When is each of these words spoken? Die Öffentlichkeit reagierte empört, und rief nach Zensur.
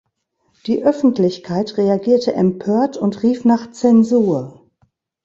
Die 0.65 0.83
Öffentlichkeit 0.83 1.77
reagierte 1.77 2.33
empört, 2.33 2.97
und 2.97 3.21
rief 3.21 3.45
nach 3.45 3.69
Zensur. 3.69 4.67